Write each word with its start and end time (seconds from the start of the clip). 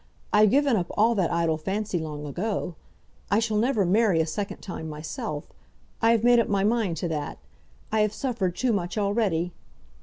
I've 0.33 0.49
given 0.49 0.75
up 0.75 0.87
all 0.97 1.13
that 1.13 1.31
idle 1.31 1.59
fancy 1.59 1.99
long 1.99 2.25
ago. 2.25 2.73
I 3.29 3.37
shall 3.37 3.57
never 3.57 3.85
marry 3.85 4.19
a 4.19 4.25
second 4.25 4.57
time 4.57 4.89
myself. 4.89 5.53
I 6.01 6.09
have 6.09 6.23
made 6.23 6.39
up 6.39 6.49
my 6.49 6.63
mind 6.63 6.97
to 6.97 7.07
that. 7.09 7.37
I 7.91 7.99
have 7.99 8.11
suffered 8.11 8.55
too 8.55 8.73
much 8.73 8.97
already." 8.97 9.53